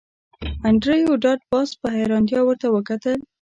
[0.67, 3.19] انډریو ډاټ باس په حیرانتیا ورته وکتل